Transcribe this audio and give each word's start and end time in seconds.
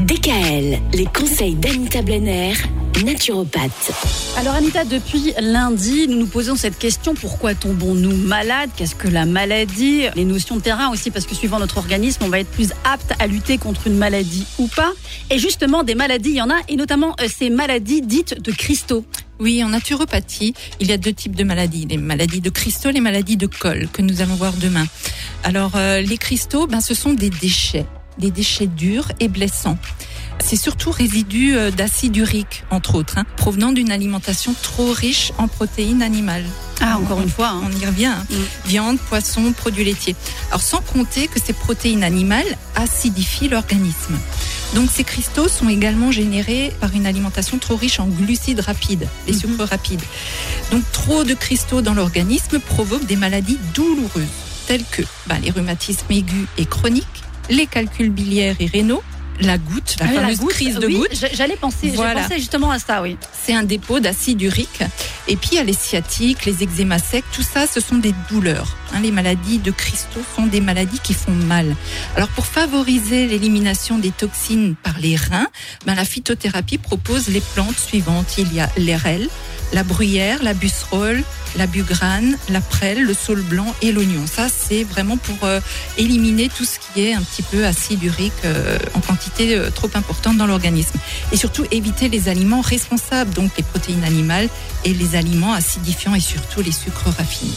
DKL, 0.00 0.78
les 0.94 1.06
conseils 1.06 1.56
d'Anita 1.56 2.02
Blenner, 2.02 2.52
naturopathe. 3.04 3.90
Alors 4.36 4.54
Anita, 4.54 4.84
depuis 4.84 5.32
lundi, 5.40 6.06
nous 6.06 6.18
nous 6.18 6.26
posons 6.26 6.54
cette 6.54 6.78
question, 6.78 7.14
pourquoi 7.14 7.54
tombons-nous 7.54 8.14
malades? 8.14 8.70
Qu'est-ce 8.76 8.94
que 8.94 9.08
la 9.08 9.26
maladie? 9.26 10.04
Les 10.14 10.24
notions 10.24 10.56
de 10.56 10.60
terrain 10.60 10.90
aussi, 10.92 11.10
parce 11.10 11.26
que 11.26 11.34
suivant 11.34 11.58
notre 11.58 11.78
organisme, 11.78 12.22
on 12.22 12.28
va 12.28 12.38
être 12.38 12.50
plus 12.50 12.70
apte 12.84 13.12
à 13.18 13.26
lutter 13.26 13.58
contre 13.58 13.88
une 13.88 13.98
maladie 13.98 14.46
ou 14.58 14.68
pas. 14.68 14.92
Et 15.30 15.38
justement, 15.38 15.82
des 15.82 15.96
maladies, 15.96 16.30
il 16.30 16.36
y 16.36 16.42
en 16.42 16.50
a, 16.50 16.60
et 16.68 16.76
notamment 16.76 17.16
euh, 17.20 17.26
ces 17.28 17.50
maladies 17.50 18.00
dites 18.00 18.40
de 18.40 18.52
cristaux. 18.52 19.04
Oui, 19.40 19.64
en 19.64 19.70
naturopathie, 19.70 20.54
il 20.78 20.88
y 20.88 20.92
a 20.92 20.96
deux 20.96 21.12
types 21.12 21.34
de 21.34 21.44
maladies, 21.44 21.86
les 21.90 21.96
maladies 21.96 22.40
de 22.40 22.50
cristaux, 22.50 22.90
les 22.90 23.00
maladies 23.00 23.36
de 23.36 23.46
colle, 23.46 23.88
que 23.92 24.02
nous 24.02 24.22
allons 24.22 24.36
voir 24.36 24.52
demain. 24.54 24.86
Alors, 25.42 25.72
euh, 25.74 26.00
les 26.00 26.18
cristaux, 26.18 26.68
ben, 26.68 26.80
ce 26.80 26.94
sont 26.94 27.14
des 27.14 27.30
déchets 27.30 27.86
des 28.18 28.30
déchets 28.30 28.66
durs 28.66 29.10
et 29.20 29.28
blessants. 29.28 29.78
C'est 30.44 30.56
surtout 30.56 30.90
résidus 30.90 31.56
euh, 31.56 31.70
d'acide 31.70 32.16
urique, 32.16 32.64
entre 32.70 32.94
autres, 32.94 33.18
hein, 33.18 33.24
provenant 33.36 33.72
d'une 33.72 33.90
alimentation 33.90 34.54
trop 34.62 34.92
riche 34.92 35.32
en 35.38 35.48
protéines 35.48 36.02
animales. 36.02 36.44
Ah, 36.80 36.96
encore 36.98 37.20
une 37.20 37.28
fois, 37.28 37.48
hein. 37.48 37.62
on 37.66 37.80
y 37.80 37.84
revient. 37.84 38.06
Hein. 38.06 38.26
Mm. 38.30 38.68
Viande, 38.68 38.98
poisson, 38.98 39.52
produits 39.52 39.84
laitiers. 39.84 40.16
Alors, 40.48 40.62
sans 40.62 40.80
compter 40.80 41.26
que 41.26 41.40
ces 41.40 41.52
protéines 41.52 42.04
animales 42.04 42.46
acidifient 42.76 43.48
l'organisme. 43.48 44.18
Donc, 44.74 44.90
ces 44.90 45.04
cristaux 45.04 45.48
sont 45.48 45.68
également 45.68 46.12
générés 46.12 46.72
par 46.80 46.94
une 46.94 47.06
alimentation 47.06 47.58
trop 47.58 47.76
riche 47.76 48.00
en 48.00 48.06
glucides 48.06 48.60
rapides, 48.60 49.08
les 49.26 49.32
mm-hmm. 49.32 49.40
sucres 49.40 49.68
rapides. 49.68 50.02
Donc, 50.70 50.82
trop 50.92 51.24
de 51.24 51.34
cristaux 51.34 51.82
dans 51.82 51.94
l'organisme 51.94 52.58
provoquent 52.60 53.06
des 53.06 53.16
maladies 53.16 53.58
douloureuses, 53.74 54.26
telles 54.66 54.84
que 54.84 55.02
bah, 55.26 55.36
les 55.42 55.50
rhumatismes 55.50 56.06
aigus 56.10 56.46
et 56.58 56.66
chroniques, 56.66 57.24
les 57.48 57.66
calculs 57.66 58.10
biliaires 58.10 58.56
et 58.60 58.66
rénaux, 58.66 59.02
la 59.40 59.58
goutte, 59.58 59.96
la 60.00 60.06
ah 60.08 60.12
fameuse 60.20 60.40
crise 60.48 60.76
de 60.76 60.88
goutte. 60.88 61.24
J'allais 61.32 61.56
penser, 61.56 61.90
voilà. 61.94 62.26
justement 62.36 62.70
à 62.70 62.78
ça, 62.78 63.02
oui. 63.02 63.16
C'est 63.44 63.54
un 63.54 63.62
dépôt 63.62 64.00
d'acide 64.00 64.42
urique. 64.42 64.82
Et 65.28 65.36
puis 65.36 65.50
il 65.52 65.56
y 65.56 65.58
a 65.58 65.64
les 65.64 65.74
sciatiques, 65.74 66.44
les 66.44 66.62
eczémas 66.62 66.98
secs, 66.98 67.24
tout 67.32 67.42
ça, 67.42 67.66
ce 67.66 67.80
sont 67.80 67.96
des 67.96 68.14
douleurs. 68.30 68.76
Hein, 68.92 69.00
les 69.00 69.10
maladies 69.10 69.58
de 69.58 69.70
cristaux 69.70 70.22
sont 70.34 70.46
des 70.46 70.60
maladies 70.60 70.98
qui 71.00 71.14
font 71.14 71.32
mal. 71.32 71.76
Alors 72.16 72.28
pour 72.28 72.46
favoriser 72.46 73.26
l'élimination 73.26 73.98
des 73.98 74.10
toxines 74.10 74.74
par 74.82 74.98
les 74.98 75.16
reins, 75.16 75.48
ben, 75.86 75.94
la 75.94 76.04
phytothérapie 76.04 76.78
propose 76.78 77.28
les 77.28 77.40
plantes 77.40 77.78
suivantes. 77.78 78.38
Il 78.38 78.52
y 78.54 78.60
a 78.60 78.68
l'érel, 78.76 79.28
la 79.72 79.84
bruyère, 79.84 80.42
la 80.42 80.54
busserole, 80.54 81.22
la 81.56 81.66
bugrane, 81.66 82.36
la 82.48 82.60
prêle, 82.60 83.02
le 83.02 83.14
saule 83.14 83.42
blanc 83.42 83.74
et 83.82 83.92
l'oignon. 83.92 84.26
Ça, 84.26 84.48
c'est 84.48 84.84
vraiment 84.84 85.16
pour 85.16 85.36
euh, 85.44 85.60
éliminer 85.96 86.48
tout 86.48 86.64
ce 86.64 86.78
qui 86.78 87.00
est 87.00 87.14
un 87.14 87.22
petit 87.22 87.42
peu 87.42 87.64
acide 87.64 88.02
urique 88.02 88.32
euh, 88.44 88.78
en 88.94 89.00
quantité 89.00 89.56
euh, 89.56 89.70
trop 89.70 89.90
importante 89.94 90.36
dans 90.36 90.46
l'organisme. 90.46 90.98
Et 91.32 91.36
surtout, 91.36 91.64
éviter 91.70 92.08
les 92.08 92.28
aliments 92.28 92.60
responsables, 92.60 93.32
donc 93.32 93.52
les 93.56 93.64
protéines 93.64 94.04
animales 94.04 94.48
et 94.84 94.92
les 94.92 95.16
aliments 95.16 95.52
acidifiants 95.52 96.14
et 96.14 96.20
surtout 96.20 96.62
les 96.62 96.72
sucres 96.72 97.10
raffinés. 97.16 97.52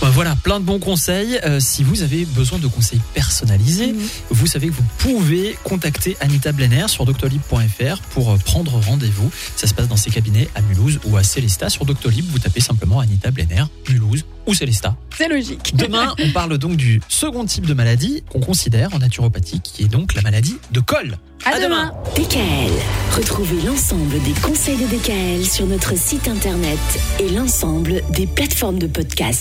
Bah, 0.00 0.08
voilà, 0.10 0.34
plein 0.34 0.60
de 0.60 0.64
bons 0.64 0.78
conseils. 0.78 1.38
Euh, 1.44 1.60
si 1.60 1.84
vous 1.84 2.02
avez 2.02 2.24
besoin 2.24 2.58
de 2.58 2.66
conseils 2.66 3.00
personnalisés, 3.12 3.92
mhm. 3.92 4.00
vous 4.30 4.46
savez 4.46 4.68
que 4.68 4.72
vous 4.72 4.84
pouvez 4.96 5.58
contacter 5.62 6.16
Anita 6.20 6.52
Blenner 6.52 6.88
sur 6.88 7.04
doctolib.fr 7.04 7.98
pour 8.12 8.30
euh, 8.30 8.36
prendre 8.38 8.80
rendez-vous. 8.80 9.30
Ça 9.56 9.66
se 9.66 9.74
passe 9.74 9.88
dans 9.88 9.96
ses 9.96 10.10
cabinets 10.10 10.48
à 10.54 10.62
Mulhouse 10.62 11.00
ou 11.04 11.18
à 11.18 11.22
Célesta. 11.22 11.68
Sur 11.68 11.84
Doctolib, 11.84 12.24
vous 12.30 12.38
tapez 12.38 12.60
simplement 12.60 13.00
Anita 13.00 13.30
Blenner, 13.30 13.64
Mulhouse 13.90 14.24
ou 14.46 14.54
Célesta. 14.54 14.96
C'est 15.16 15.28
logique. 15.28 15.72
Demain, 15.76 16.14
on 16.18 16.30
parle 16.32 16.56
donc 16.56 16.76
du 16.76 17.02
second 17.08 17.44
type 17.44 17.66
de 17.66 17.74
maladie 17.74 18.24
qu'on 18.30 18.40
considère 18.40 18.94
en 18.94 19.00
naturopathie, 19.00 19.60
qui 19.60 19.82
est 19.82 19.88
donc 19.88 20.14
la 20.14 20.22
maladie 20.22 20.56
de 20.72 20.80
col. 20.80 21.18
À, 21.44 21.58
demain. 21.58 21.92
DKL. 22.16 22.70
Retrouvez 23.16 23.62
l'ensemble 23.62 24.22
des 24.22 24.32
conseils 24.42 24.76
de 24.76 24.86
DKL 24.86 25.44
sur 25.46 25.66
notre 25.66 25.96
site 25.96 26.28
internet 26.28 26.78
et 27.18 27.30
l'ensemble 27.30 28.02
des 28.10 28.26
plateformes 28.26 28.78
de 28.78 28.86
podcast. 28.86 29.38